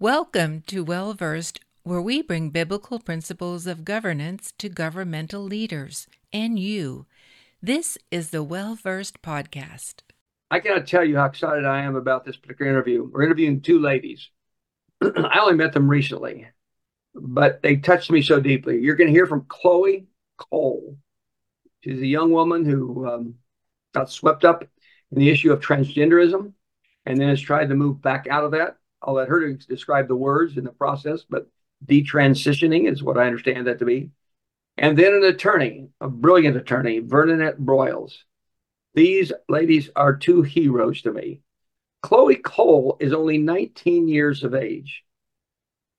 [0.00, 6.58] Welcome to Well Versed, where we bring biblical principles of governance to governmental leaders and
[6.58, 7.04] you.
[7.60, 9.96] This is the Well Versed podcast.
[10.50, 13.10] I cannot tell you how excited I am about this particular interview.
[13.12, 14.30] We're interviewing two ladies.
[15.02, 16.46] I only met them recently,
[17.14, 18.80] but they touched me so deeply.
[18.80, 20.06] You're going to hear from Chloe
[20.38, 20.96] Cole.
[21.84, 23.34] She's a young woman who um,
[23.92, 24.62] got swept up
[25.12, 26.54] in the issue of transgenderism
[27.04, 28.78] and then has tried to move back out of that.
[29.02, 31.48] I'll let her describe the words in the process, but
[31.86, 34.10] detransitioning is what I understand that to be.
[34.76, 38.24] And then an attorney, a brilliant attorney, Vernadette Broyles.
[38.94, 41.42] These ladies are two heroes to me.
[42.02, 45.04] Chloe Cole is only 19 years of age.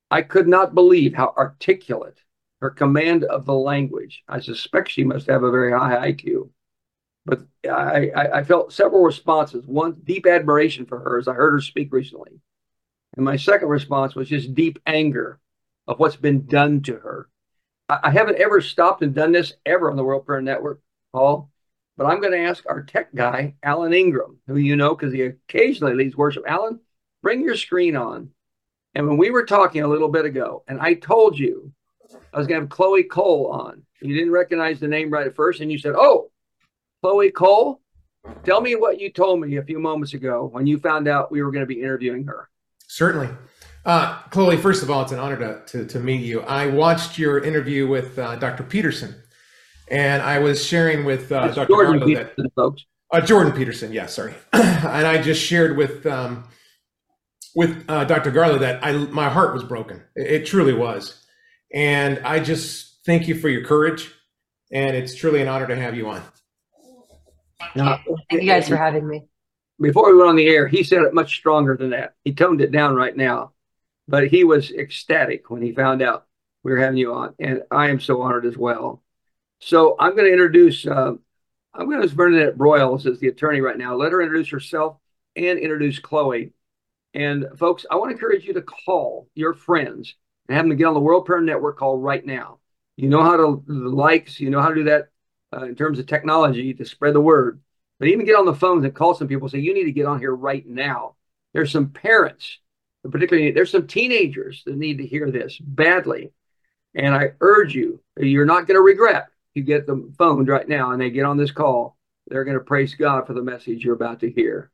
[0.09, 2.19] I could not believe how articulate
[2.59, 4.23] her command of the language.
[4.27, 6.49] I suspect she must have a very high IQ.
[7.25, 9.65] But I, I, I felt several responses.
[9.65, 12.39] One, deep admiration for her as I heard her speak recently.
[13.15, 15.39] And my second response was just deep anger
[15.87, 17.29] of what's been done to her.
[17.89, 21.49] I, I haven't ever stopped and done this ever on the World Prayer Network, Paul.
[21.97, 25.21] But I'm going to ask our tech guy, Alan Ingram, who you know because he
[25.21, 26.43] occasionally leads worship.
[26.47, 26.79] Alan,
[27.21, 28.29] bring your screen on.
[28.95, 31.71] And when we were talking a little bit ago, and I told you
[32.33, 35.35] I was going to have Chloe Cole on, you didn't recognize the name right at
[35.35, 36.31] first, and you said, "Oh,
[37.01, 37.81] Chloe Cole."
[38.43, 41.41] Tell me what you told me a few moments ago when you found out we
[41.41, 42.50] were going to be interviewing her.
[42.91, 43.29] Certainly.
[43.85, 46.41] Uh, Chloe, first of all, it's an honor to, to, to meet you.
[46.41, 48.63] I watched your interview with uh, Dr.
[48.63, 49.15] Peterson,
[49.89, 51.69] and I was sharing with uh, Dr.
[51.69, 52.83] Jordan Garlow Peterson, that, folks.
[53.09, 54.33] Uh, Jordan Peterson, yes, sorry.
[54.53, 56.43] and I just shared with um,
[57.55, 58.29] with uh, Dr.
[58.29, 60.03] Garlow that I my heart was broken.
[60.17, 61.25] It, it truly was,
[61.73, 64.11] and I just thank you for your courage,
[64.69, 66.21] and it's truly an honor to have you on.
[67.73, 69.29] Thank you guys for having me.
[69.81, 72.13] Before we went on the air, he said it much stronger than that.
[72.23, 73.53] He toned it down right now,
[74.07, 76.27] but he was ecstatic when he found out
[76.63, 79.01] we were having you on, and I am so honored as well.
[79.59, 80.85] So I'm going to introduce.
[80.85, 81.13] Uh,
[81.73, 83.95] I'm going to use Vernadette Broyles as the attorney right now.
[83.95, 84.97] Let her introduce herself
[85.35, 86.51] and introduce Chloe.
[87.13, 90.15] And folks, I want to encourage you to call your friends
[90.47, 92.59] and have them get on the World Prayer Network call right now.
[92.97, 95.09] You know how to the likes, you know how to do that
[95.55, 97.61] uh, in terms of technology to spread the word.
[98.01, 99.47] But even get on the phones and call some people.
[99.47, 101.17] Say you need to get on here right now.
[101.53, 102.57] There's some parents,
[103.07, 106.31] particularly there's some teenagers that need to hear this badly,
[106.95, 108.01] and I urge you.
[108.17, 109.27] You're not going to regret.
[109.53, 111.95] You get the phone right now and they get on this call.
[112.25, 114.71] They're going to praise God for the message you're about to hear.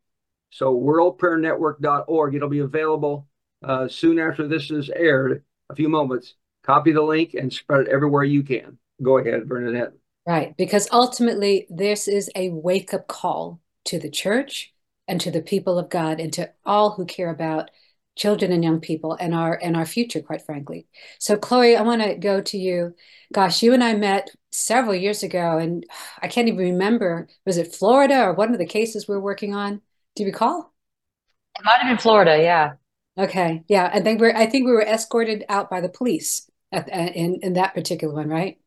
[0.51, 2.35] So worldprayernetwork.org.
[2.35, 3.27] It'll be available
[3.61, 6.35] uh, soon after this is aired, a few moments
[6.69, 8.77] copy the link and spread it everywhere you can.
[9.01, 9.93] Go ahead, Vernadette.
[10.27, 14.71] Right, because ultimately this is a wake up call to the church
[15.07, 17.71] and to the people of God and to all who care about
[18.15, 20.85] children and young people and our and our future quite frankly.
[21.19, 22.93] So chloe i want to go to you.
[23.33, 25.85] Gosh you and i met several years ago and
[26.21, 29.55] i can't even remember was it florida or one of the cases we are working
[29.55, 29.81] on?
[30.15, 30.73] Do you recall?
[31.57, 32.73] It might have been florida yeah.
[33.17, 37.39] Okay yeah i think we're i think we were escorted out by the police in,
[37.41, 38.57] in that particular one, right?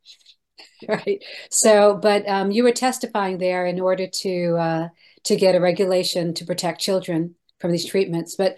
[0.88, 1.22] right.
[1.50, 4.88] So, but um, you were testifying there in order to uh,
[5.24, 8.34] to get a regulation to protect children from these treatments.
[8.36, 8.56] But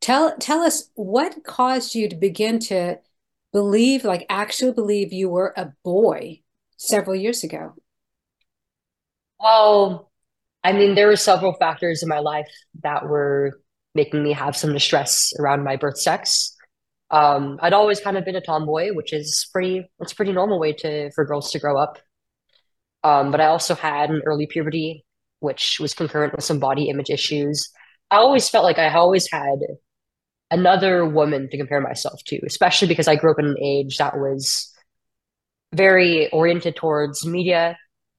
[0.00, 2.98] tell tell us what caused you to begin to
[3.52, 6.40] believe, like actually believe you were a boy
[6.76, 7.74] several years ago?
[9.40, 10.10] Well,
[10.62, 12.48] I mean, there were several factors in my life
[12.82, 13.60] that were
[13.94, 16.53] making me have some distress around my birth sex.
[17.10, 20.72] Um, I'd always kind of been a tomboy, which is pretty, it's pretty normal way
[20.74, 21.98] to for girls to grow up.
[23.02, 25.04] Um, but I also had an early puberty,
[25.40, 27.70] which was concurrent with some body image issues.
[28.10, 29.58] I always felt like I always had
[30.50, 34.16] another woman to compare myself to, especially because I grew up in an age that
[34.16, 34.72] was
[35.74, 37.76] very oriented towards media.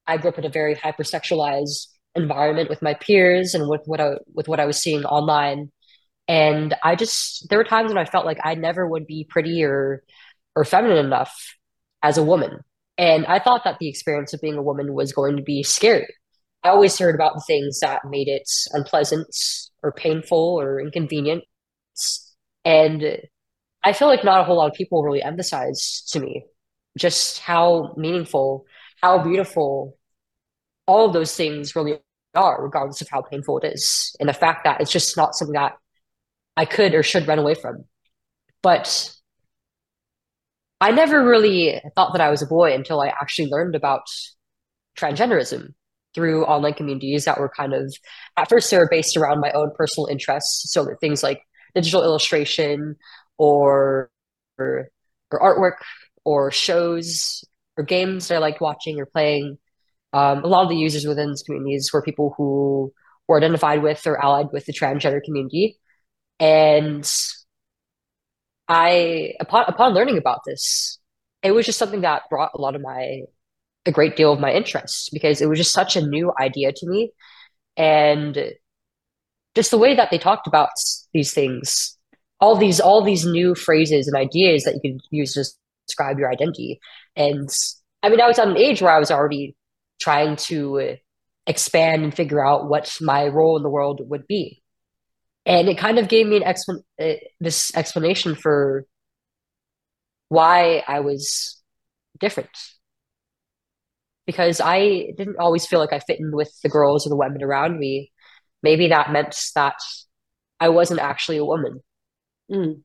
[0.08, 4.12] I grew up in a very hypersexualized environment with my peers and with what I
[4.34, 5.72] with what I was seeing online.
[6.28, 9.64] And I just there were times when I felt like I never would be pretty
[9.64, 10.04] or
[10.56, 11.56] or feminine enough
[12.02, 12.60] as a woman.
[12.98, 16.08] And I thought that the experience of being a woman was going to be scary.
[16.64, 19.28] I always heard about the things that made it unpleasant
[19.84, 21.44] or painful or inconvenient.
[22.64, 23.20] And
[23.84, 26.46] I feel like not a whole lot of people really emphasize to me
[26.98, 28.66] just how meaningful,
[29.02, 29.98] how beautiful
[30.88, 32.00] all of those things really
[32.34, 34.16] are, regardless of how painful it is.
[34.20, 35.74] And the fact that it's just not something that
[36.58, 37.86] I could or should run away from.
[38.62, 39.14] But
[40.82, 44.04] I never really thought that I was a boy until I actually learned about
[44.98, 45.74] transgenderism
[46.14, 47.94] through online communities that were kind of
[48.38, 51.42] at first they were based around my own personal interests so that things like
[51.76, 52.96] digital illustration
[53.38, 54.10] or,
[54.58, 54.90] or
[55.32, 55.84] or, artwork
[56.24, 57.44] or shows
[57.78, 59.58] or games that I liked watching or playing.
[60.14, 62.94] Um, a lot of the users within these communities were people who
[63.28, 65.78] were identified with or allied with the transgender community.
[66.40, 67.10] And
[68.68, 71.00] I, upon, upon learning about this,
[71.44, 73.22] it was just something that brought a lot of my,
[73.86, 76.88] a great deal of my interest because it was just such a new idea to
[76.88, 77.12] me.
[77.78, 78.54] And
[79.54, 80.70] just the way that they talked about
[81.14, 81.98] these things,
[82.40, 85.46] all these, all these new phrases and ideas that you can use to
[85.88, 86.80] describe your identity.
[87.16, 87.50] And
[88.02, 89.56] I mean, I was at an age where I was already
[90.02, 90.98] trying to
[91.48, 94.64] expand and figure out what my role in the world would be
[95.46, 96.56] and it kind of gave me an
[97.00, 98.86] uh, this explanation for
[100.30, 101.62] why I was
[102.20, 102.50] different
[104.26, 107.44] because I didn't always feel like I fit in with the girls or the women
[107.44, 108.12] around me.
[108.64, 109.76] Maybe that meant that
[110.60, 111.82] I wasn't actually a woman.
[112.52, 112.82] Mm.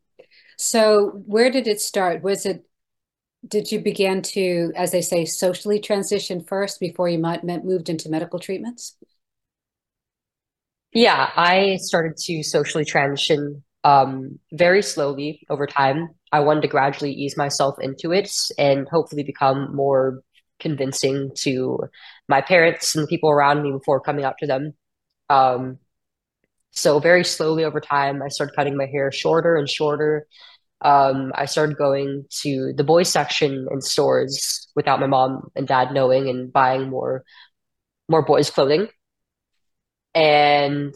[0.59, 2.23] So, where did it start?
[2.23, 2.65] Was it
[3.47, 8.11] did you begin to, as they say, socially transition first before you might moved into
[8.11, 8.97] medical treatments?
[10.93, 16.09] Yeah, I started to socially transition um, very slowly over time.
[16.33, 20.23] I wanted to gradually ease myself into it and hopefully become more
[20.59, 21.79] convincing to
[22.29, 24.75] my parents and the people around me before coming out to them.
[25.29, 25.79] Um,
[26.73, 30.27] so very slowly over time, I started cutting my hair shorter and shorter.
[30.83, 35.93] Um, I started going to the boys section in stores without my mom and dad
[35.93, 37.25] knowing and buying more
[38.09, 38.89] more boys clothing
[40.15, 40.95] and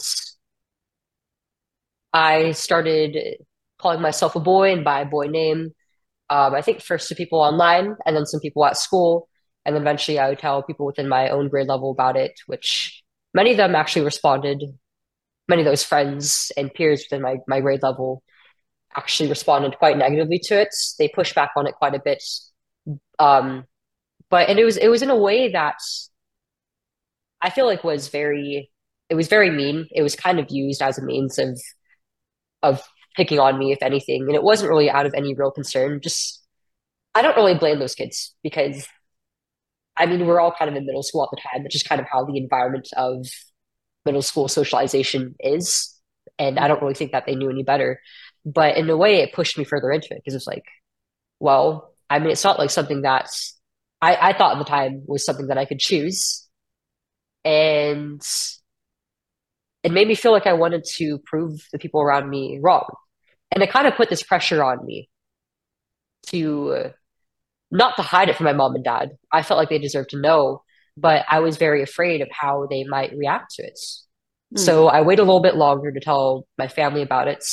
[2.13, 3.39] I started
[3.79, 5.75] calling myself a boy and by a boy name.
[6.31, 9.29] Um, I think first to people online and then some people at school.
[9.67, 13.03] And eventually I would tell people within my own grade level about it, which
[13.33, 14.63] many of them actually responded.
[15.49, 18.23] Many of those friends and peers within my, my grade level
[18.97, 20.69] actually responded quite negatively to it.
[20.99, 22.23] They pushed back on it quite a bit.
[23.19, 23.65] Um,
[24.31, 25.77] but and it was it was in a way that
[27.41, 28.71] I feel like was very
[29.11, 29.87] it was very mean.
[29.93, 31.61] It was kind of used as a means of
[32.63, 32.83] of
[33.17, 36.01] picking on me, if anything, and it wasn't really out of any real concern.
[36.03, 36.43] Just
[37.15, 38.89] I don't really blame those kids because
[39.97, 42.01] I mean we're all kind of in middle school at the time, which is kind
[42.01, 43.27] of how the environment of
[44.05, 45.95] middle school socialization is,
[46.39, 48.01] and I don't really think that they knew any better.
[48.45, 50.65] But in a way, it pushed me further into it because it's like,
[51.41, 53.29] well, I mean, it's not like something that
[54.03, 56.47] I, I thought at the time was something that I could choose,
[57.45, 58.21] and
[59.85, 62.89] it made me feel like I wanted to prove the people around me wrong.
[63.53, 65.09] And it kind of put this pressure on me
[66.29, 66.91] to uh,
[67.71, 69.11] not to hide it from my mom and dad.
[69.31, 70.63] I felt like they deserved to know,
[70.97, 73.79] but I was very afraid of how they might react to it.
[74.55, 74.59] Mm.
[74.59, 77.45] So I waited a little bit longer to tell my family about it.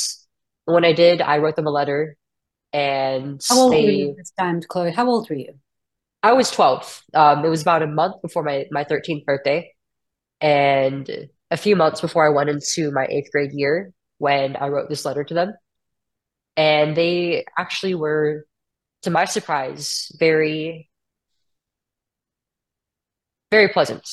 [0.64, 2.16] When I did, I wrote them a letter
[2.72, 4.90] and how old they, were you this time, Chloe?
[4.90, 5.54] How old were you?
[6.22, 7.02] I was 12.
[7.12, 9.72] Um, it was about a month before my, my 13th birthday.
[10.40, 14.88] And a few months before I went into my eighth grade year when I wrote
[14.88, 15.52] this letter to them.
[16.56, 18.46] And they actually were,
[19.02, 20.88] to my surprise, very,
[23.50, 24.08] very pleasant.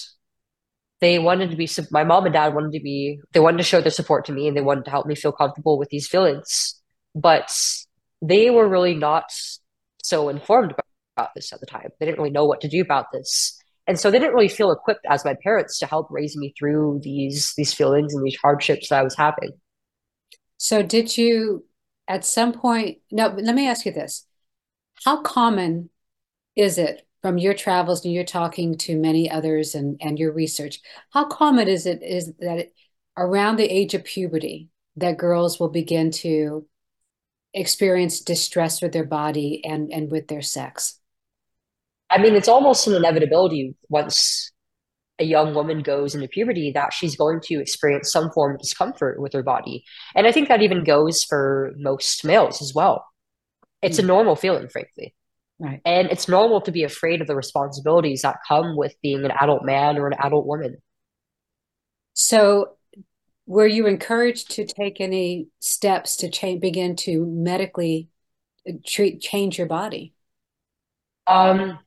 [1.00, 3.80] They wanted to be, my mom and dad wanted to be, they wanted to show
[3.80, 6.76] their support to me and they wanted to help me feel comfortable with these feelings.
[7.16, 7.56] But
[8.22, 9.32] they were really not
[10.04, 10.74] so informed
[11.16, 11.90] about this at the time.
[12.00, 13.59] They didn't really know what to do about this.
[13.90, 17.02] And so they didn't really feel equipped as my parents to help raise me through
[17.04, 19.50] these these feelings and these hardships that I was having.
[20.58, 21.66] So did you
[22.08, 24.28] at some point no, let me ask you this.
[25.04, 25.90] How common
[26.56, 30.82] is it from your travels and you're talking to many others and, and your research,
[31.10, 32.68] how common is it is that
[33.18, 36.68] around the age of puberty that girls will begin to
[37.56, 40.99] experience distress with their body and, and with their sex?
[42.10, 44.52] I mean, it's almost an inevitability once
[45.20, 49.22] a young woman goes into puberty that she's going to experience some form of discomfort
[49.22, 49.84] with her body.
[50.16, 53.06] And I think that even goes for most males as well.
[53.82, 54.04] It's mm.
[54.04, 55.14] a normal feeling, frankly.
[55.60, 55.82] Right.
[55.84, 59.66] And it's normal to be afraid of the responsibilities that come with being an adult
[59.66, 60.78] man or an adult woman.
[62.14, 62.78] So,
[63.46, 68.08] were you encouraged to take any steps to change, begin to medically
[68.68, 70.14] uh, treat, change your body?
[71.28, 71.80] Um,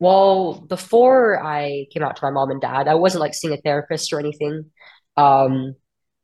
[0.00, 3.56] well, before I came out to my mom and dad, I wasn't like seeing a
[3.58, 4.70] therapist or anything.
[5.16, 5.74] Um,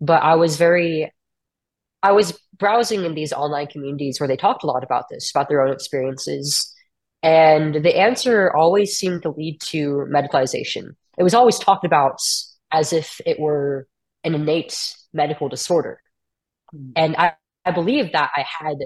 [0.01, 1.11] but I was very
[2.05, 5.49] I was browsing in these online communities where they talked a lot about this, about
[5.49, 6.71] their own experiences.
[7.23, 10.97] And the answer always seemed to lead to medicalization.
[11.17, 12.21] It was always talked about
[12.71, 13.89] as if it were
[14.23, 15.99] an innate medical disorder.
[16.75, 16.93] Mm.
[16.95, 17.33] And I,
[17.65, 18.77] I believe that I had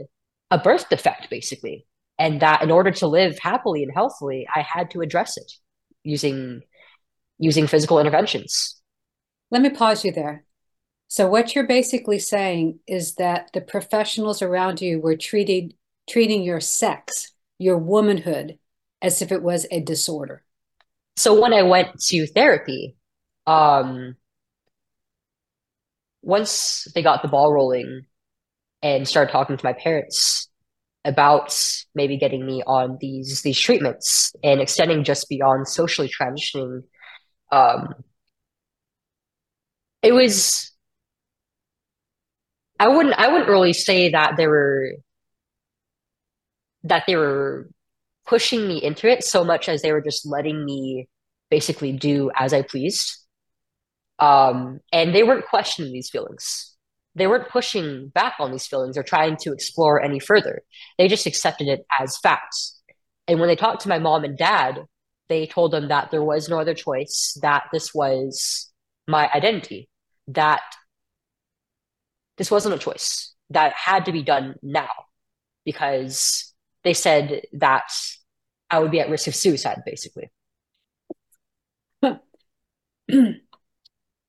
[0.52, 1.87] a birth defect, basically,
[2.18, 5.52] and that in order to live happily and healthily, I had to address it
[6.02, 6.62] using
[7.38, 8.80] using physical interventions.
[9.50, 10.44] Let me pause you there.
[11.06, 15.72] So what you're basically saying is that the professionals around you were treating
[16.08, 18.58] treating your sex, your womanhood,
[19.00, 20.42] as if it was a disorder.
[21.16, 22.96] So when I went to therapy,
[23.46, 24.16] um,
[26.22, 28.06] once they got the ball rolling
[28.82, 30.47] and started talking to my parents
[31.08, 31.58] about
[31.94, 36.82] maybe getting me on these these treatments and extending just beyond socially transitioning,
[37.50, 37.94] um,
[40.02, 40.70] it was
[42.78, 44.92] I wouldn't I wouldn't really say that they were
[46.84, 47.68] that they were
[48.26, 51.08] pushing me into it so much as they were just letting me
[51.50, 53.16] basically do as I pleased.
[54.18, 56.76] Um, and they weren't questioning these feelings.
[57.18, 60.62] They weren't pushing back on these feelings or trying to explore any further.
[60.96, 62.80] They just accepted it as facts.
[63.26, 64.84] And when they talked to my mom and dad,
[65.28, 68.70] they told them that there was no other choice, that this was
[69.06, 69.88] my identity,
[70.28, 70.62] that
[72.38, 74.88] this wasn't a choice that had to be done now
[75.64, 77.90] because they said that
[78.70, 80.30] I would be at risk of suicide, basically.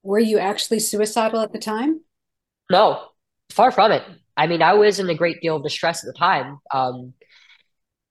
[0.03, 2.01] Were you actually suicidal at the time?
[2.69, 3.07] No,
[3.51, 4.03] far from it.
[4.37, 6.59] I mean, I was in a great deal of distress at the time.
[6.73, 7.13] Um,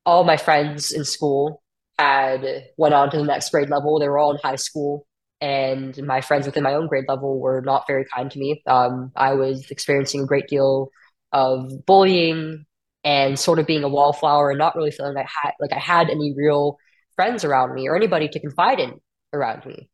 [0.04, 1.62] all my friends in school
[1.98, 2.44] had
[2.76, 3.98] went on to the next grade level.
[3.98, 5.06] They were all in high school
[5.40, 8.62] and my friends within my own grade level were not very kind to me.
[8.66, 10.90] Um, I was experiencing a great deal
[11.32, 12.64] of bullying
[13.04, 16.10] and sort of being a wallflower and not really feeling I had like I had
[16.10, 16.78] any real
[17.14, 19.00] friends around me or anybody to confide in
[19.32, 19.90] around me.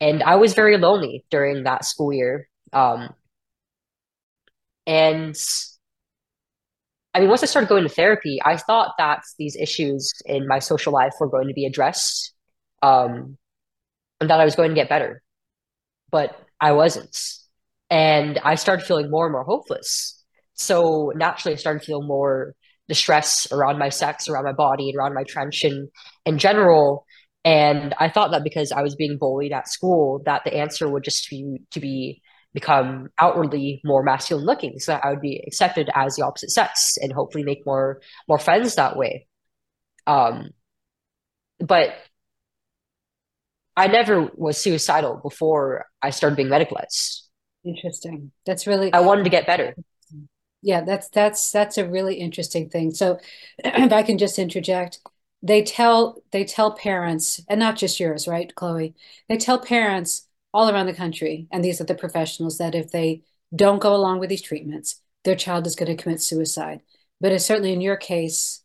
[0.00, 2.48] And I was very lonely during that school year.
[2.72, 3.10] Um,
[4.86, 5.34] and
[7.14, 10.58] I mean, once I started going to therapy, I thought that these issues in my
[10.58, 12.34] social life were going to be addressed.
[12.82, 13.38] Um,
[14.20, 15.22] and that I was going to get better,
[16.10, 17.16] but I wasn't.
[17.90, 20.24] And I started feeling more and more hopeless.
[20.54, 22.54] So naturally, I started to feel more
[22.88, 25.88] distress around my sex, around my body, and around my transition
[26.24, 27.04] in general.
[27.44, 31.04] And I thought that because I was being bullied at school, that the answer would
[31.04, 32.22] just be to be
[32.56, 36.96] become outwardly more masculine looking, so that I would be accepted as the opposite sex
[36.96, 39.26] and hopefully make more more friends that way.
[40.06, 40.52] Um,
[41.60, 41.94] but
[43.76, 47.24] I never was suicidal before I started being medicalized.
[47.62, 48.32] Interesting.
[48.46, 49.74] That's really I wanted to get better.
[50.62, 52.94] Yeah, that's that's that's a really interesting thing.
[52.94, 53.18] So
[53.58, 55.00] if I can just interject,
[55.42, 58.94] they tell they tell parents, and not just yours, right, Chloe?
[59.28, 60.25] They tell parents
[60.56, 63.22] all around the country, and these are the professionals, that if they
[63.54, 66.80] don't go along with these treatments, their child is going to commit suicide.
[67.20, 68.62] But it's certainly in your case,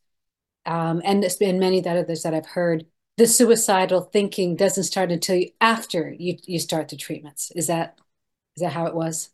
[0.65, 2.85] um, and it's been many that others that I've heard,
[3.17, 7.51] the suicidal thinking doesn't start until you, after you, you start the treatments.
[7.57, 7.99] Is that
[8.55, 9.29] is that how it was?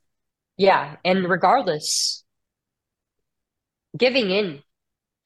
[0.58, 2.24] Yeah, and regardless,
[3.96, 4.64] giving in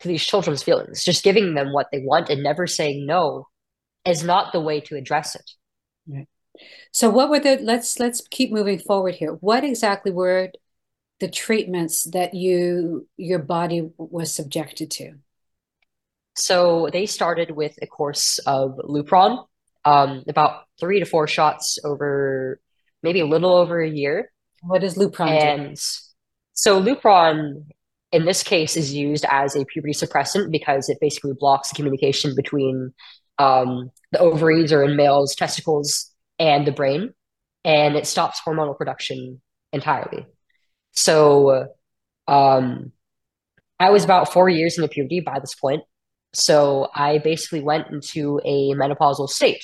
[0.01, 3.47] to these children's feelings, just giving them what they want and never saying no,
[4.05, 5.49] is not the way to address it.
[6.07, 6.27] Right.
[6.91, 7.57] So, what were the?
[7.61, 9.33] Let's let's keep moving forward here.
[9.33, 10.51] What exactly were
[11.19, 15.13] the treatments that you your body was subjected to?
[16.35, 19.45] So they started with a course of Lupron,
[19.85, 22.59] um, about three to four shots over
[23.03, 24.31] maybe a little over a year.
[24.61, 25.81] What does Lupron and do?
[26.53, 27.65] so Lupron
[28.11, 32.35] in this case is used as a puberty suppressant because it basically blocks the communication
[32.35, 32.93] between
[33.37, 36.10] um, the ovaries or in males testicles
[36.41, 37.13] and the brain
[37.63, 39.39] and it stops hormonal production
[39.71, 40.25] entirely
[40.91, 41.67] so
[42.27, 42.91] um,
[43.79, 45.83] i was about four years into puberty by this point
[46.33, 49.63] so i basically went into a menopausal state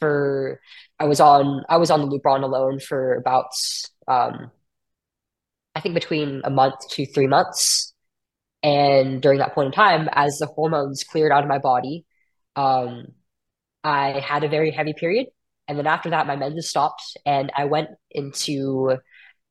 [0.00, 0.60] for
[0.98, 3.52] i was on i was on the lupron alone for about
[4.08, 4.50] um,
[5.74, 7.92] I think between a month to three months.
[8.62, 12.06] And during that point in time, as the hormones cleared out of my body,
[12.56, 13.08] um,
[13.82, 15.26] I had a very heavy period.
[15.66, 18.96] And then after that, my menses stopped and I went into,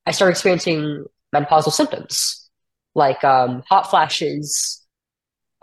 [0.05, 2.49] I started experiencing menopausal symptoms
[2.95, 4.85] like um, hot flashes,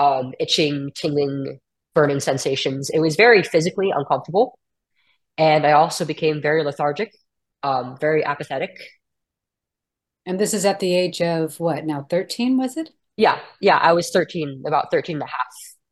[0.01, 1.61] um, itching, tingling,
[1.95, 2.91] burning sensations.
[2.91, 4.59] It was very physically uncomfortable.
[5.39, 7.13] And I also became very lethargic,
[7.63, 8.77] um, very apathetic,
[10.27, 12.91] and this is at the age of what now, 13, was it?
[13.17, 13.79] Yeah, yeah.
[13.79, 15.47] I was 13, about 13 and a half.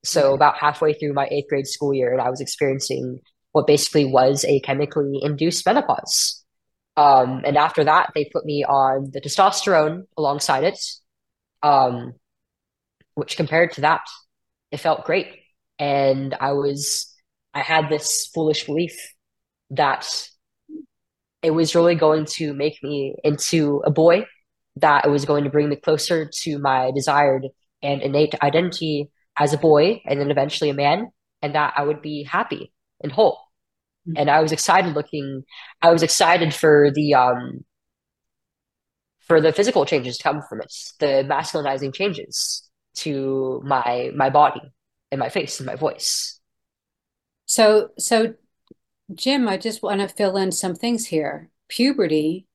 [0.04, 3.20] So about halfway through my eighth grade school year, and I was experiencing
[3.58, 6.44] what basically was a chemically induced menopause.
[6.96, 10.78] Um, and after that, they put me on the testosterone alongside it,
[11.64, 12.12] um,
[13.14, 14.02] which compared to that,
[14.70, 15.26] it felt great.
[15.80, 17.12] And I was,
[17.52, 18.96] I had this foolish belief
[19.70, 20.28] that
[21.42, 24.24] it was really going to make me into a boy
[24.76, 27.44] that it was going to bring me closer to my desired
[27.82, 31.08] and innate identity as a boy and then eventually a man
[31.42, 32.72] and that i would be happy
[33.02, 33.47] and whole.
[34.16, 35.42] And i was excited looking
[35.82, 37.64] i was excited for the um
[39.20, 44.62] for the physical changes to come from it the masculinizing changes to my my body
[45.10, 46.40] and my face and my voice
[47.46, 48.34] so so
[49.14, 51.48] Jim, I just want to fill in some things here.
[51.68, 52.46] Puberty,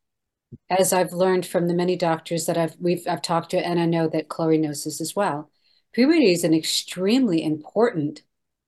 [0.69, 3.86] as I've learned from the many doctors that I've we've I've talked to, and I
[3.86, 5.49] know that Chloe knows this as well.
[5.93, 8.21] Puberty is an extremely important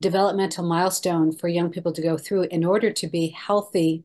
[0.05, 4.03] developmental milestone for young people to go through in order to be healthy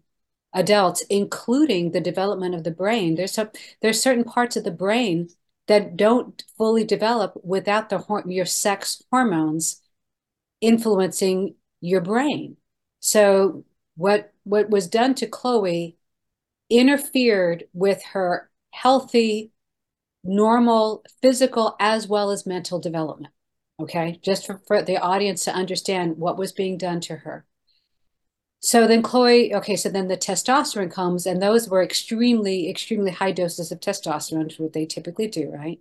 [0.54, 3.16] adults, including the development of the brain.
[3.16, 3.50] There's some
[3.82, 5.28] there's certain parts of the brain
[5.68, 9.82] that don't fully develop without the your sex hormones
[10.62, 12.56] influencing your brain.
[13.00, 13.64] So
[13.96, 15.98] what what was done to Chloe
[16.70, 19.52] interfered with her healthy,
[20.24, 23.34] normal physical as well as mental development.
[23.81, 27.47] Okay, just for, for the audience to understand what was being done to her.
[28.61, 33.33] So then Chloe, okay, so then the testosterone comes, and those were extremely, extremely high
[33.33, 35.81] doses of testosterone, which what they typically do, right?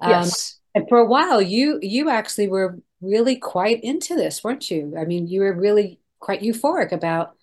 [0.00, 0.58] Um, yes.
[0.74, 4.96] Um, and for a while, you you actually were really quite into this, weren't you?
[4.98, 7.36] I mean, you were really quite euphoric about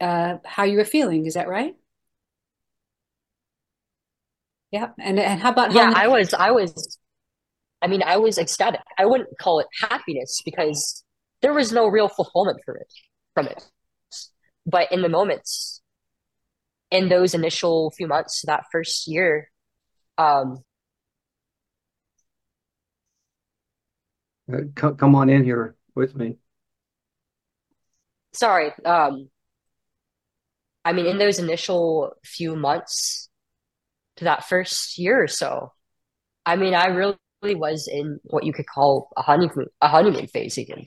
[0.00, 1.26] uh, how you were feeling.
[1.26, 1.76] Is that right?
[4.72, 4.88] Yeah.
[4.98, 5.92] And and how about yeah?
[5.94, 6.98] I was I was.
[7.82, 8.80] I mean, I was ecstatic.
[8.98, 11.04] I wouldn't call it happiness because
[11.42, 12.92] there was no real fulfillment for it
[13.34, 13.64] from it.
[14.64, 15.82] But in the moments,
[16.90, 19.50] in those initial few months, that first year,
[20.18, 20.64] um,
[24.52, 26.38] uh, come on in here with me
[28.36, 28.72] sorry.
[28.84, 29.28] Um,
[30.84, 33.28] I mean, in those initial few months
[34.16, 35.72] to that first year or so,
[36.44, 40.58] I mean, I really was in what you could call a honeymoon a honeymoon phase
[40.58, 40.84] again.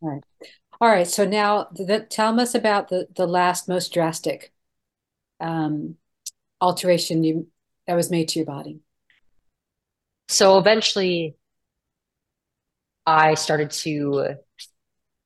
[0.00, 0.22] All right.
[0.80, 1.08] All right.
[1.08, 4.52] So now, the, tell us about the the last most drastic
[5.40, 5.96] um,
[6.60, 7.48] alteration you
[7.86, 8.80] that was made to your body.
[10.28, 11.36] So eventually,
[13.06, 14.36] I started to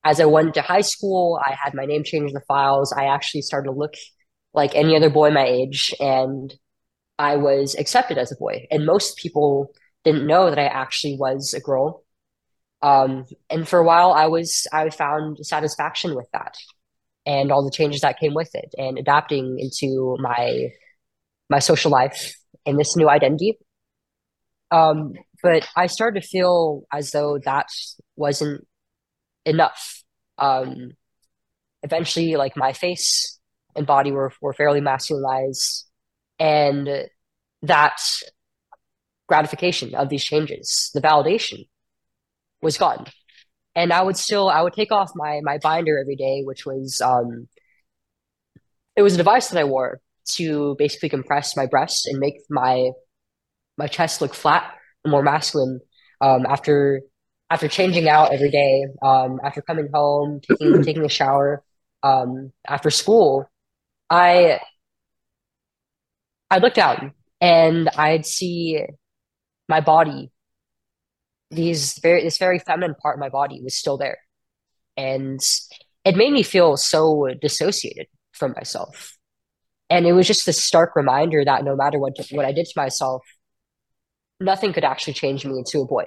[0.05, 2.93] as I went to high school, I had my name changed in the files.
[2.93, 3.95] I actually started to look
[4.55, 6.53] like any other boy my age, and
[7.19, 8.67] I was accepted as a boy.
[8.71, 9.73] And most people
[10.05, 12.05] didn't know that I actually was a girl.
[12.83, 16.57] Um, and for a while, I was I found satisfaction with that,
[17.25, 20.71] and all the changes that came with it, and adapting into my
[21.49, 22.35] my social life
[22.67, 23.59] and this new identity.
[24.71, 25.13] Um,
[25.43, 27.67] but I started to feel as though that
[28.17, 28.67] wasn't
[29.45, 30.03] enough.
[30.39, 30.93] Um,
[31.83, 33.39] eventually, like my face
[33.77, 35.85] and body were were fairly masculinized,
[36.41, 36.89] and
[37.63, 38.01] that
[39.33, 41.67] gratification of these changes, the validation,
[42.61, 43.07] was gone.
[43.75, 47.01] And I would still, I would take off my my binder every day, which was
[47.01, 47.49] um,
[48.95, 50.01] it was a device that I wore
[50.37, 52.91] to basically compress my breast and make my
[53.79, 54.65] my chest look flat
[55.03, 55.81] and more masculine
[56.21, 57.01] um, after
[57.49, 61.63] after changing out every day, um, after coming home, taking taking a shower,
[62.03, 63.51] um, after school,
[64.11, 64.61] I
[66.51, 68.85] I looked down and I'd see
[69.73, 70.31] my body.
[71.51, 74.19] These very this very feminine part of my body was still there,
[74.97, 75.41] and
[76.05, 79.19] it made me feel so dissociated from myself.
[79.91, 82.81] And it was just this stark reminder that no matter what what I did to
[82.85, 83.23] myself,
[84.41, 86.05] nothing could actually change me into a boy.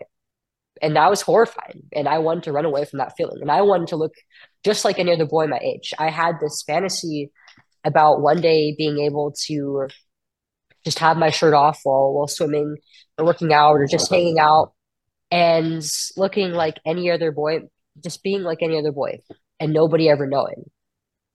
[0.81, 1.83] And that was horrifying.
[1.93, 3.41] And I wanted to run away from that feeling.
[3.41, 4.13] And I wanted to look
[4.63, 5.93] just like any other boy my age.
[5.97, 7.31] I had this fantasy
[7.83, 9.87] about one day being able to
[10.83, 12.77] just have my shirt off while while swimming
[13.17, 14.73] working out or just hanging out
[15.31, 15.83] and
[16.17, 17.61] looking like any other boy,
[18.03, 19.19] just being like any other boy
[19.59, 20.69] and nobody ever knowing.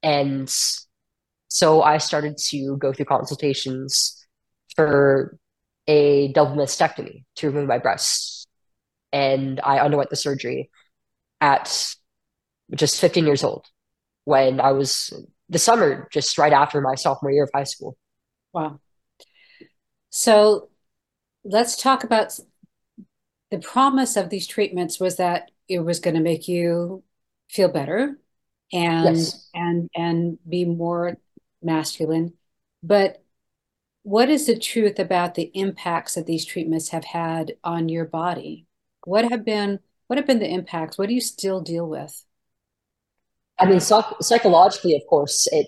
[0.02, 0.52] And
[1.48, 4.26] so I started to go through consultations
[4.76, 5.36] for
[5.86, 8.46] a double mastectomy to remove my breasts.
[9.12, 10.70] And I underwent the surgery
[11.40, 11.94] at
[12.74, 13.66] just 15 years old
[14.24, 15.12] when I was
[15.48, 17.96] the summer just right after my sophomore year of high school.
[18.52, 18.78] Wow.
[20.10, 20.68] So
[21.44, 22.38] let's talk about
[23.50, 27.02] the promise of these treatments was that it was going to make you
[27.48, 28.16] feel better
[28.72, 29.48] and yes.
[29.54, 31.16] and and be more
[31.62, 32.34] masculine.
[32.82, 33.22] But
[34.02, 38.66] what is the truth about the impacts that these treatments have had on your body?
[39.04, 40.98] What have been what have been the impacts?
[40.98, 42.24] What do you still deal with?
[43.58, 45.66] I mean psych- psychologically of course it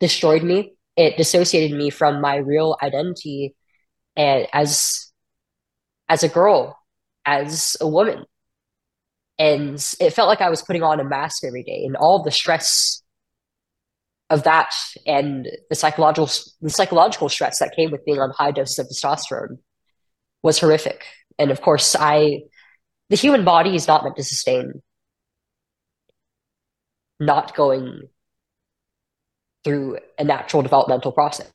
[0.00, 0.74] destroyed me.
[0.96, 3.54] It dissociated me from my real identity
[4.16, 5.10] and as
[6.08, 6.78] as a girl
[7.24, 8.24] as a woman.
[9.38, 12.30] And it felt like i was putting on a mask every day and all the
[12.30, 13.02] stress
[14.28, 14.72] of that
[15.06, 19.58] and the psychological the psychological stress that came with being on high doses of testosterone
[20.42, 21.04] was horrific.
[21.38, 22.40] And of course i
[23.08, 24.82] the human body is not meant to sustain
[27.18, 28.08] not going
[29.64, 31.50] through a natural developmental process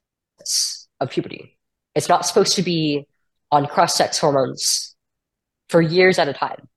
[0.99, 1.54] of puberty
[1.95, 3.07] it's not supposed to be
[3.51, 4.95] on cross sex hormones
[5.69, 6.67] for years at a time.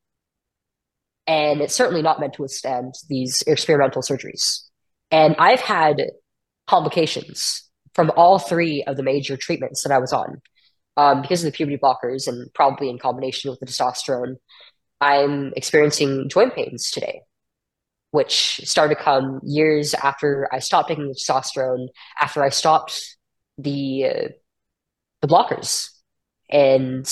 [1.27, 4.63] And it's certainly not meant to withstand these experimental surgeries.
[5.11, 6.03] And I've had
[6.67, 10.41] complications from all three of the major treatments that I was on
[10.97, 14.37] um, because of the puberty blockers and probably in combination with the testosterone.
[15.01, 17.23] I'm experiencing joint pains today,
[18.11, 21.89] which started to come years after I stopped taking the testosterone,
[22.21, 23.17] after I stopped
[23.59, 24.31] the
[25.21, 25.91] the blockers.
[26.51, 27.09] And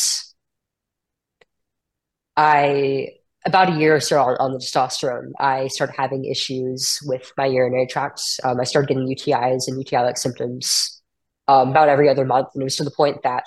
[2.37, 3.09] I,
[3.45, 7.47] about a year or so on, on the testosterone, I started having issues with my
[7.47, 8.23] urinary tract.
[8.45, 11.01] Um, I started getting UTIs and UTI like symptoms
[11.49, 12.49] um, about every other month.
[12.55, 13.47] And it was to the point that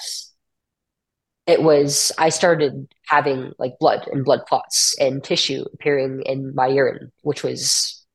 [1.48, 6.67] it was, I started having like blood and blood clots and tissue appearing in my
[6.67, 8.06] urine, which was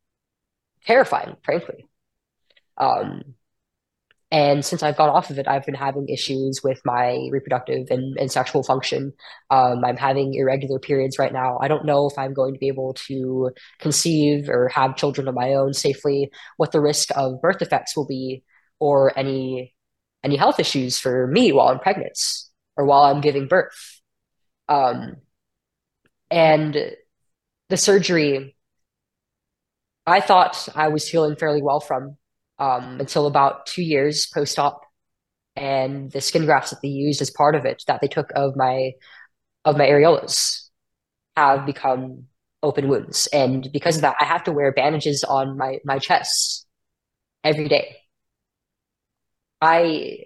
[0.86, 1.86] terrifying, frankly.
[2.76, 3.34] Um,
[4.30, 8.16] and since I've gone off of it, I've been having issues with my reproductive and,
[8.18, 9.12] and sexual function.
[9.50, 11.58] Um, I'm having irregular periods right now.
[11.60, 15.34] I don't know if I'm going to be able to conceive or have children of
[15.34, 18.42] my own safely, what the risk of birth defects will be,
[18.80, 19.74] or any
[20.24, 22.18] any health issues for me while I'm pregnant
[22.76, 24.00] or while I'm giving birth.
[24.68, 25.16] Um,
[26.30, 26.92] and
[27.68, 28.56] the surgery,
[30.06, 32.16] I thought I was healing fairly well from
[32.58, 34.80] um, until about two years post op,
[35.56, 38.56] and the skin grafts that they used as part of it that they took of
[38.56, 38.92] my
[39.64, 40.68] of my areolas
[41.36, 42.24] have become
[42.62, 46.66] open wounds, and because of that, I have to wear bandages on my my chest
[47.42, 47.96] every day.
[49.60, 50.24] I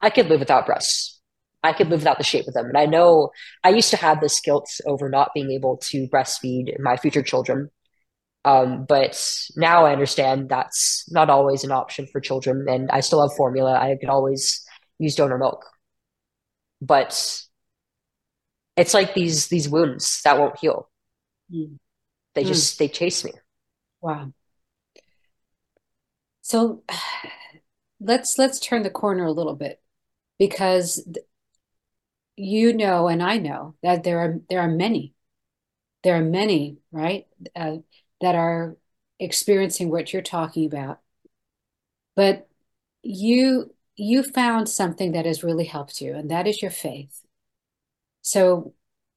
[0.00, 1.20] I could live without breasts.
[1.62, 2.66] I could live without the shape of them.
[2.66, 3.30] And I know
[3.64, 7.70] I used to have this guilt over not being able to breastfeed my future children
[8.44, 9.22] um, but
[9.56, 13.74] now I understand that's not always an option for children, and I still have formula.
[13.74, 14.64] I can always
[14.98, 15.64] use donor milk,
[16.80, 17.42] but
[18.76, 20.88] it's like these these wounds that won't heal.
[21.52, 21.78] Mm.
[22.34, 22.78] They just mm.
[22.78, 23.32] they chase me.
[24.00, 24.32] Wow.
[26.40, 26.82] So
[28.00, 29.80] let's let's turn the corner a little bit
[30.38, 31.06] because
[32.36, 35.14] you know and I know that there are there are many
[36.02, 37.76] there are many right uh,
[38.20, 38.76] that are
[39.18, 41.00] experiencing what you're talking about.
[42.16, 42.48] But
[43.02, 47.22] you you found something that has really helped you, and that is your faith.
[48.22, 48.74] So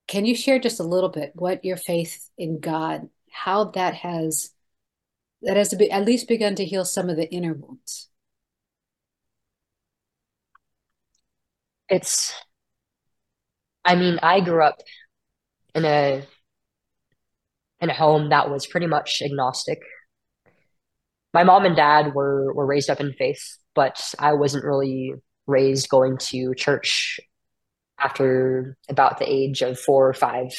[0.08, 4.52] can you share just a little bit what your faith in God, how that has
[5.44, 8.10] that has be, at least begun to heal some of the inner wounds?
[11.90, 12.34] It's
[13.86, 14.82] I mean, I grew up
[15.76, 16.24] in a
[17.84, 19.80] in a home that was pretty much agnostic.
[21.34, 25.14] My mom and dad were were raised up in faith, but I wasn't really
[25.46, 27.20] raised going to church
[28.00, 30.52] after about the age of four or five.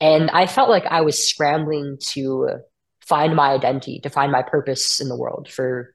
[0.00, 2.48] And I felt like I was scrambling to
[3.06, 5.94] find my identity, to find my purpose in the world for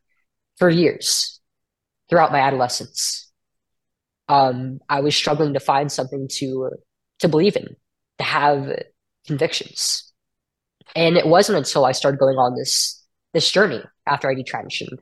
[0.58, 1.42] for years
[2.10, 3.32] throughout my adolescence.
[4.30, 6.70] Um, I was struggling to find something to
[7.20, 7.76] to believe in,
[8.20, 8.70] to have
[9.26, 10.12] convictions.
[10.96, 13.00] And it wasn't until I started going on this
[13.34, 15.00] this journey after I detransitioned,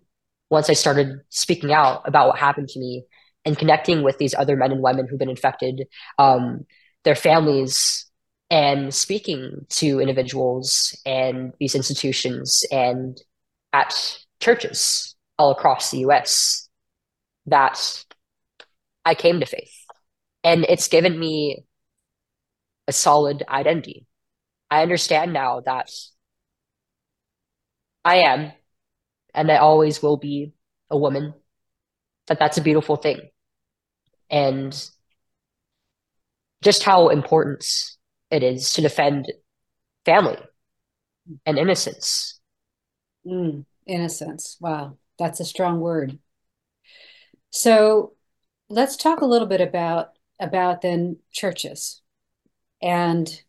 [0.49, 3.03] once I started speaking out about what happened to me
[3.43, 5.83] and connecting with these other men and women who've been infected,
[6.17, 6.65] um,
[7.03, 8.05] their families,
[8.49, 13.19] and speaking to individuals and these institutions and
[13.73, 16.69] at churches all across the US
[17.45, 18.05] that
[19.05, 19.73] I came to faith.
[20.43, 21.63] And it's given me
[22.87, 24.05] a solid identity.
[24.71, 25.91] I understand now that
[28.05, 28.53] I am
[29.33, 30.53] and I always will be
[30.89, 31.33] a woman,
[32.27, 33.19] that that's a beautiful thing.
[34.29, 34.73] And
[36.63, 37.65] just how important
[38.29, 39.31] it is to defend
[40.05, 40.37] family
[41.45, 42.39] and innocence.
[43.27, 44.55] Mm, innocence.
[44.61, 46.17] Wow, that's a strong word.
[47.49, 48.13] So
[48.69, 52.01] let's talk a little bit about about then churches
[52.81, 53.41] and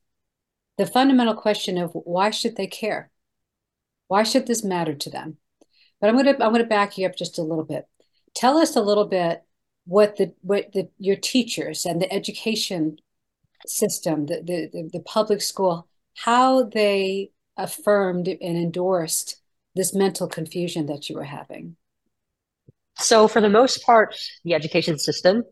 [0.78, 3.10] the fundamental question of why should they care?
[4.08, 5.38] Why should this matter to them?
[6.00, 7.86] But I'm gonna I'm gonna back you up just a little bit.
[8.34, 9.42] Tell us a little bit
[9.84, 12.98] what the what the your teachers and the education
[13.66, 19.40] system, the the, the public school, how they affirmed and endorsed
[19.74, 21.76] this mental confusion that you were having.
[22.98, 25.44] So, for the most part, the education system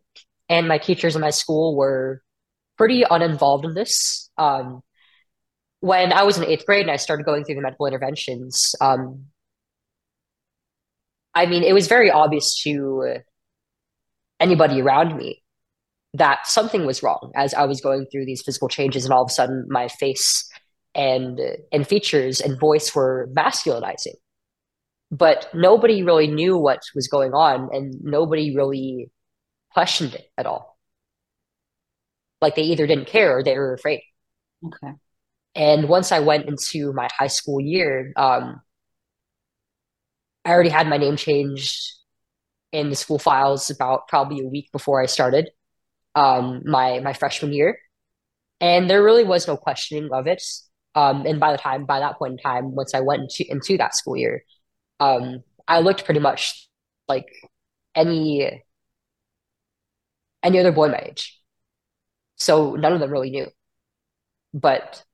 [0.48, 2.22] and my teachers in my school were
[2.76, 4.30] pretty uninvolved in this.
[4.37, 4.83] Um,
[5.81, 9.27] when I was in eighth grade and I started going through the medical interventions, um,
[11.35, 13.19] I mean, it was very obvious to
[14.38, 15.43] anybody around me
[16.14, 19.31] that something was wrong as I was going through these physical changes, and all of
[19.31, 20.49] a sudden, my face
[20.95, 21.40] and
[21.73, 24.16] and features and voice were masculinizing.
[25.12, 29.11] But nobody really knew what was going on and nobody really
[29.73, 30.79] questioned it at all.
[32.40, 34.03] Like they either didn't care or they were afraid.
[34.64, 34.95] Okay
[35.54, 38.60] and once i went into my high school year um,
[40.44, 41.92] i already had my name changed
[42.72, 45.50] in the school files about probably a week before i started
[46.14, 47.78] um, my my freshman year
[48.60, 50.42] and there really was no questioning of it
[50.94, 53.76] um, and by the time by that point in time once i went into, into
[53.76, 54.44] that school year
[55.00, 56.68] um, I looked pretty much
[57.08, 57.26] like
[57.94, 58.62] any
[60.42, 61.40] any other boy my age.
[62.36, 63.46] So none of them really knew.
[64.54, 65.04] But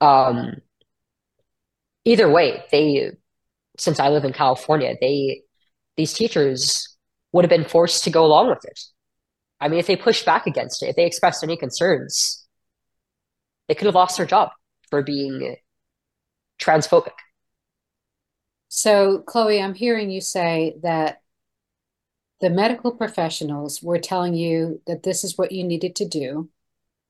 [0.00, 0.56] um,
[2.04, 3.12] either way, they
[3.78, 5.42] since I live in California, they
[5.96, 6.96] these teachers
[7.32, 8.80] would have been forced to go along with it.
[9.60, 12.46] I mean, if they pushed back against it, if they expressed any concerns,
[13.68, 14.50] they could have lost their job
[14.88, 15.56] for being
[16.60, 17.12] transphobic.
[18.68, 21.20] So, Chloe, I'm hearing you say that
[22.40, 26.48] the medical professionals were telling you that this is what you needed to do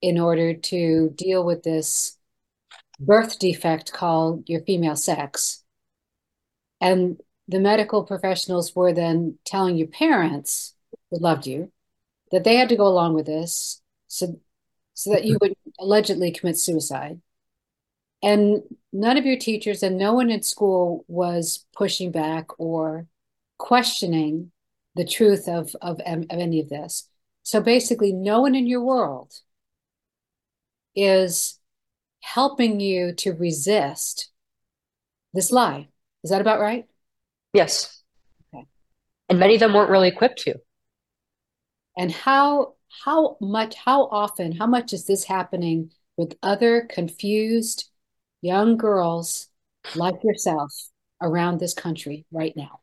[0.01, 2.17] in order to deal with this
[3.01, 5.63] birth defect called your female sex.
[6.79, 10.73] And the medical professionals were then telling your parents
[11.09, 11.71] who loved you
[12.31, 14.39] that they had to go along with this so,
[14.93, 17.21] so that you would allegedly commit suicide.
[18.23, 18.61] And
[18.93, 23.07] none of your teachers and no one in school was pushing back or
[23.57, 24.51] questioning
[24.95, 27.09] the truth of, of, of any of this.
[27.43, 29.33] So basically, no one in your world
[30.95, 31.59] is
[32.21, 34.29] helping you to resist
[35.33, 35.89] this lie.
[36.23, 36.85] Is that about right?
[37.53, 38.01] Yes.
[38.53, 38.65] Okay.
[39.29, 40.55] And many of them weren't really equipped to.
[41.97, 47.89] And how how much how often how much is this happening with other confused
[48.41, 49.47] young girls
[49.95, 50.71] like yourself
[51.21, 52.81] around this country right now?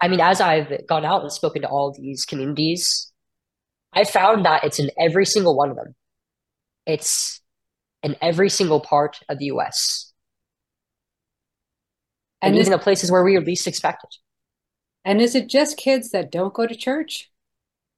[0.00, 3.12] I mean, as I've gone out and spoken to all these communities,
[3.92, 5.94] I found that it's in every single one of them.
[6.84, 7.40] It's
[8.04, 10.12] in every single part of the US.
[12.40, 14.10] And, and even the places where we are least expected.
[15.04, 17.32] And is it just kids that don't go to church?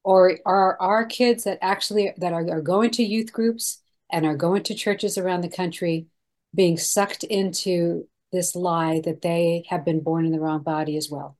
[0.03, 4.37] Or are our kids that actually that are, are going to youth groups and are
[4.37, 6.07] going to churches around the country
[6.55, 11.09] being sucked into this lie that they have been born in the wrong body as
[11.11, 11.37] well?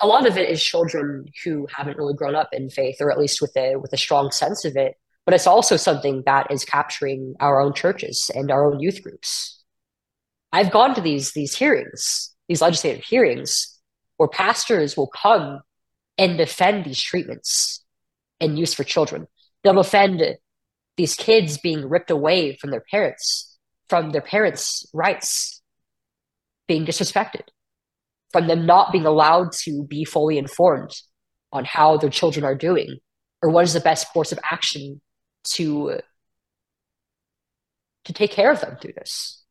[0.00, 3.18] A lot of it is children who haven't really grown up in faith, or at
[3.18, 6.64] least with a with a strong sense of it, but it's also something that is
[6.64, 9.62] capturing our own churches and our own youth groups.
[10.52, 13.80] I've gone to these these hearings, these legislative hearings,
[14.16, 15.60] where pastors will come
[16.18, 17.84] and defend these treatments
[18.40, 19.26] and use for children.
[19.62, 20.22] They'll defend
[20.96, 23.56] these kids being ripped away from their parents,
[23.88, 25.62] from their parents' rights,
[26.68, 27.48] being disrespected,
[28.30, 30.90] from them not being allowed to be fully informed
[31.52, 32.98] on how their children are doing
[33.42, 35.00] or what is the best course of action
[35.44, 36.00] to
[38.04, 39.42] to take care of them through this.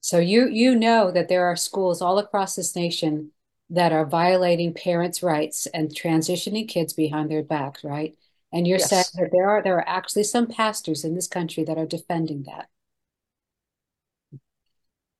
[0.00, 3.32] So you you know that there are schools all across this nation
[3.70, 8.16] that are violating parents' rights and transitioning kids behind their backs, right?
[8.52, 8.90] And you're yes.
[8.90, 12.44] saying that there are there are actually some pastors in this country that are defending
[12.44, 12.68] that.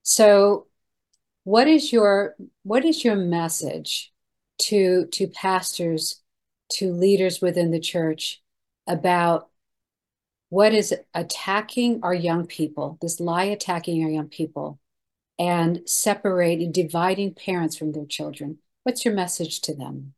[0.02, 0.68] So
[1.42, 4.12] what is your what is your message
[4.58, 6.22] to to pastors,
[6.74, 8.40] to leaders within the church
[8.86, 9.48] about
[10.48, 14.78] what is attacking our young people, this lie attacking our young people,
[15.38, 18.58] and separating, dividing parents from their children.
[18.84, 20.14] What's your message to them?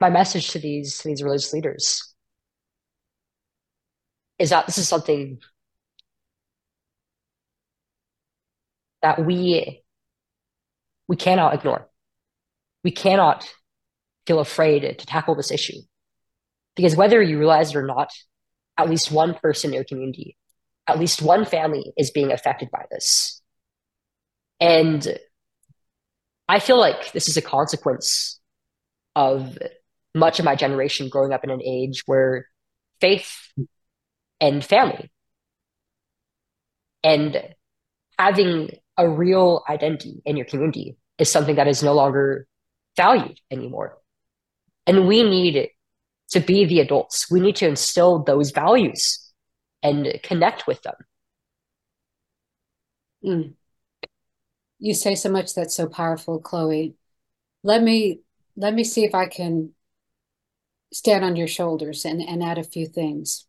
[0.00, 2.14] My message to these to these religious leaders
[4.38, 5.40] is that this is something
[9.02, 9.82] that we
[11.08, 11.88] we cannot ignore.
[12.84, 13.48] We cannot
[14.26, 15.80] feel afraid to tackle this issue.
[16.76, 18.10] Because whether you realize it or not,
[18.76, 20.36] at least one person in your community,
[20.86, 23.42] at least one family is being affected by this.
[24.60, 25.18] And
[26.48, 28.40] I feel like this is a consequence
[29.16, 29.58] of
[30.14, 32.46] much of my generation growing up in an age where
[33.00, 33.32] faith
[34.40, 35.10] and family
[37.02, 37.42] and
[38.18, 42.46] having a real identity in your community is something that is no longer
[42.98, 43.96] valued anymore.
[44.86, 45.70] And we need
[46.32, 47.30] to be the adults.
[47.30, 49.32] We need to instill those values
[49.82, 50.94] and connect with them.
[53.24, 53.54] Mm.
[54.78, 56.94] You say so much that's so powerful, Chloe.
[57.62, 58.20] Let me
[58.56, 59.70] let me see if I can
[60.92, 63.46] stand on your shoulders and, and add a few things.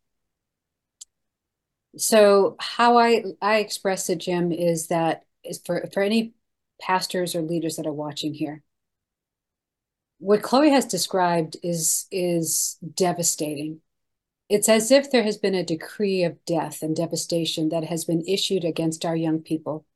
[1.96, 6.34] So how I I express it, Jim, is that is for for any
[6.80, 8.62] pastors or leaders that are watching here.
[10.20, 13.80] What Chloe has described is is devastating.
[14.50, 18.22] It's as if there has been a decree of death and devastation that has been
[18.28, 19.86] issued against our young people.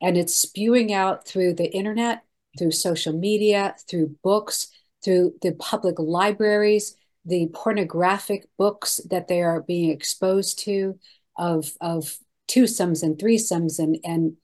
[0.00, 2.22] And it's spewing out through the internet,
[2.58, 4.68] through social media, through books,
[5.04, 10.98] through the public libraries, the pornographic books that they are being exposed to
[11.36, 12.16] of, of
[12.48, 14.36] twosomes and threesomes and, and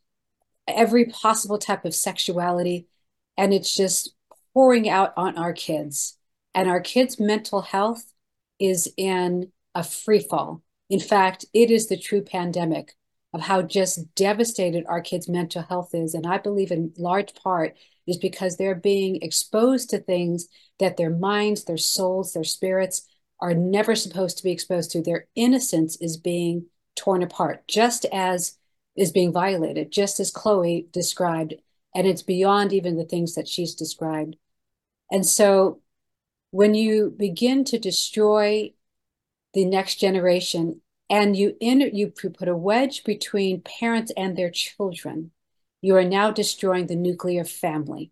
[0.69, 2.87] every possible type of sexuality.
[3.39, 4.15] And it's just
[4.55, 6.19] pouring out on our kids.
[6.55, 8.13] And our kids' mental health
[8.59, 10.63] is in a free fall.
[10.91, 12.95] In fact, it is the true pandemic
[13.33, 16.15] of how just devastated our kids' mental health is.
[16.15, 21.11] And I believe in large part is because they're being exposed to things that their
[21.11, 23.09] minds, their souls, their spirits
[23.41, 25.03] are never supposed to be exposed to.
[25.03, 28.59] Their innocence is being torn apart, just as
[28.97, 31.55] is being violated, just as Chloe described.
[31.95, 34.37] And it's beyond even the things that she's described.
[35.13, 35.81] And so
[36.51, 38.73] when you begin to destroy
[39.53, 45.31] the next generation and you inter- you put a wedge between parents and their children,
[45.83, 48.11] you are now destroying the nuclear family.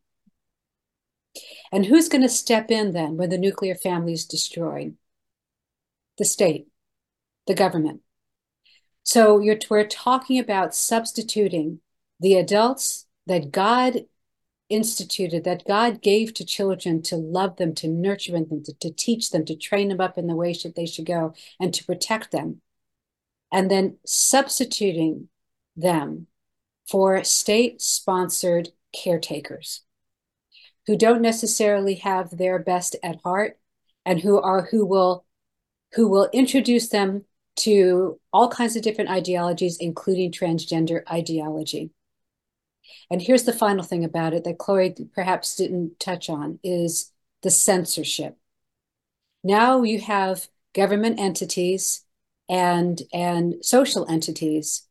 [1.72, 4.96] And who's going to step in then when the nuclear family is destroyed?
[6.18, 6.66] The state,
[7.46, 8.02] the government.
[9.04, 11.80] So you're, we're talking about substituting
[12.18, 14.04] the adults that God
[14.70, 19.30] instituted, that God gave to children to love them, to nurture them, to, to teach
[19.30, 22.30] them, to train them up in the way that they should go, and to protect
[22.30, 22.60] them.
[23.52, 25.28] And then substituting
[25.76, 26.28] them
[26.88, 29.82] for state sponsored caretakers
[30.86, 33.58] who don't necessarily have their best at heart
[34.04, 35.24] and who are who will
[35.94, 37.24] who will introduce them
[37.56, 41.90] to all kinds of different ideologies, including transgender ideology.
[43.10, 47.12] And here's the final thing about it that Chloe perhaps didn't touch on is
[47.42, 48.36] the censorship.
[49.42, 52.04] Now you have government entities
[52.48, 54.86] and, and social entities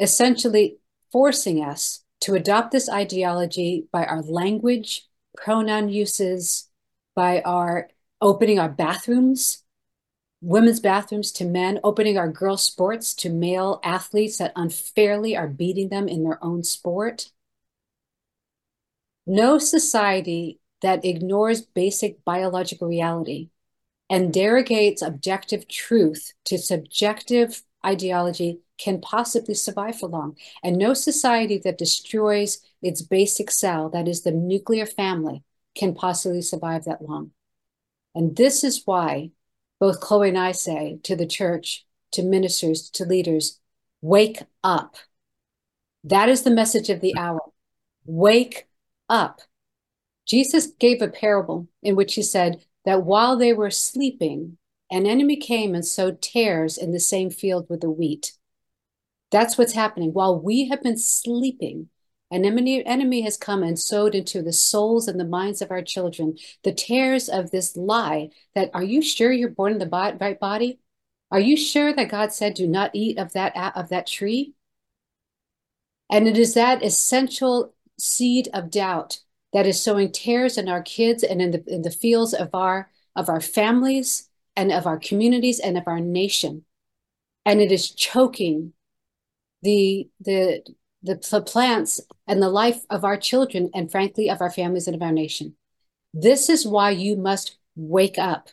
[0.00, 0.78] essentially
[1.12, 5.06] forcing us to adopt this ideology by our language,
[5.36, 6.68] pronoun uses,
[7.14, 7.88] by our
[8.20, 9.64] opening our bathrooms
[10.40, 15.88] women's bathrooms to men, opening our girl sports to male athletes that unfairly are beating
[15.88, 17.30] them in their own sport.
[19.26, 23.50] No society that ignores basic biological reality
[24.08, 30.36] and derogates objective truth to subjective ideology can possibly survive for long.
[30.62, 35.42] And no society that destroys its basic cell, that is the nuclear family,
[35.74, 37.32] can possibly survive that long.
[38.14, 39.32] And this is why
[39.80, 43.60] both Chloe and I say to the church, to ministers, to leaders,
[44.00, 44.96] wake up.
[46.04, 47.40] That is the message of the hour.
[48.06, 48.68] Wake
[49.08, 49.40] up.
[50.26, 54.58] Jesus gave a parable in which he said that while they were sleeping,
[54.90, 58.32] an enemy came and sowed tares in the same field with the wheat.
[59.30, 60.12] That's what's happening.
[60.12, 61.90] While we have been sleeping,
[62.30, 65.82] an enemy, enemy has come and sowed into the souls and the minds of our
[65.82, 70.38] children the tares of this lie that are you sure you're born in the right
[70.38, 70.78] body?
[71.30, 74.54] Are you sure that God said, do not eat of that, of that tree?
[76.10, 79.20] And it is that essential seed of doubt
[79.52, 82.90] that is sowing tares in our kids and in the, in the fields of our,
[83.16, 86.64] of our families and of our communities and of our nation.
[87.44, 88.72] And it is choking
[89.62, 90.62] the, the,
[91.02, 94.96] the, the plants and the life of our children and frankly of our families and
[94.96, 95.54] of our nation.
[96.12, 98.48] This is why you must wake up.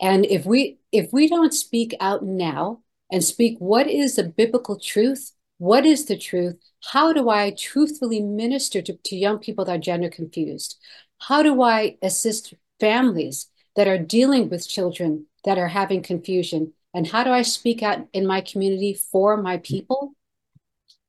[0.00, 4.78] And if we if we don't speak out now and speak what is the biblical
[4.78, 6.56] truth, what is the truth?
[6.92, 10.78] How do I truthfully minister to, to young people that are gender confused?
[11.18, 16.74] How do I assist families that are dealing with children that are having confusion?
[16.92, 20.14] And how do I speak out in my community for my people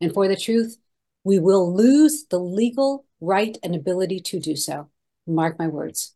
[0.02, 0.78] and for the truth?
[1.24, 4.89] We will lose the legal right and ability to do so.
[5.26, 6.16] Mark my words.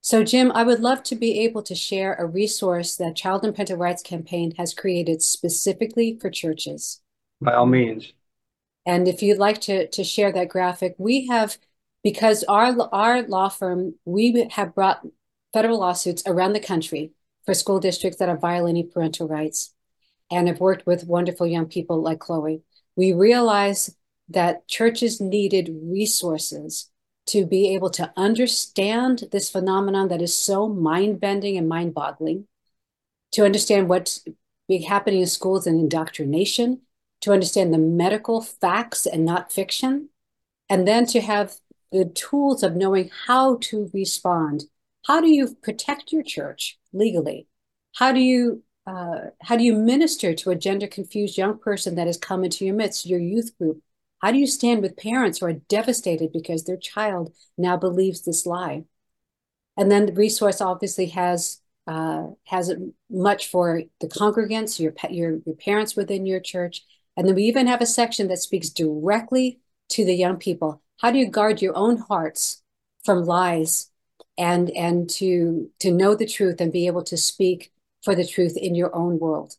[0.00, 3.54] So, Jim, I would love to be able to share a resource that Child and
[3.54, 7.00] Parental Rights Campaign has created specifically for churches.
[7.40, 8.12] By all means.
[8.86, 11.58] And if you'd like to, to share that graphic, we have,
[12.02, 15.06] because our, our law firm, we have brought
[15.52, 17.12] federal lawsuits around the country
[17.44, 19.74] for school districts that are violating parental rights
[20.30, 22.62] and have worked with wonderful young people like Chloe.
[22.96, 23.94] We realize
[24.28, 26.90] that churches needed resources
[27.26, 32.46] to be able to understand this phenomenon that is so mind bending and mind boggling,
[33.32, 34.24] to understand what's
[34.86, 36.80] happening in schools and indoctrination,
[37.20, 40.08] to understand the medical facts and not fiction,
[40.70, 41.56] and then to have
[41.92, 44.64] the tools of knowing how to respond.
[45.06, 47.46] How do you protect your church legally?
[47.94, 52.06] How do you uh, how do you minister to a gender confused young person that
[52.06, 53.82] has come into your midst, your youth group?
[54.22, 58.46] How do you stand with parents who are devastated because their child now believes this
[58.46, 58.84] lie?
[59.76, 62.74] And then the resource obviously has uh, has
[63.10, 66.84] much for the congregants, your, your your parents within your church,
[67.16, 69.60] and then we even have a section that speaks directly
[69.90, 70.82] to the young people.
[71.00, 72.62] How do you guard your own hearts
[73.04, 73.90] from lies
[74.38, 77.70] and and to to know the truth and be able to speak
[78.04, 79.54] for the truth in your own world?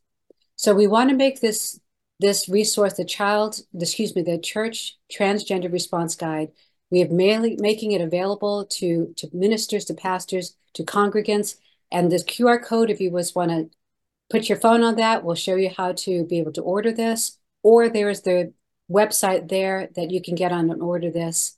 [0.56, 1.80] So we want to make this
[2.20, 6.50] this resource, the child, excuse me, the church transgender response guide.
[6.90, 11.56] We have mainly making it available to, to ministers, to pastors, to congregants.
[11.90, 13.70] And this QR code, if you was want to
[14.28, 17.38] put your phone on that, we'll show you how to be able to order this.
[17.62, 18.52] Or there's the
[18.90, 21.56] website there that you can get on and order this.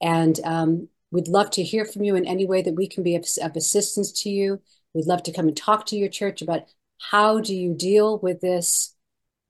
[0.00, 3.16] And um, we'd love to hear from you in any way that we can be
[3.16, 4.60] of, of assistance to you.
[4.94, 6.64] We'd love to come and talk to your church about
[6.98, 8.94] how do you deal with this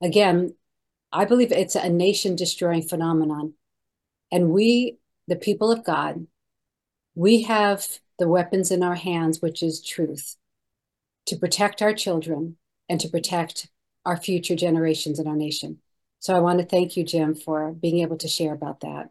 [0.02, 0.54] again,
[1.12, 3.54] I believe it's a nation destroying phenomenon.
[4.30, 6.26] And we, the people of God,
[7.14, 7.86] we have
[8.18, 10.36] the weapons in our hands, which is truth,
[11.26, 12.56] to protect our children
[12.88, 13.68] and to protect
[14.04, 15.78] our future generations in our nation.
[16.18, 19.10] So I want to thank you, Jim, for being able to share about that.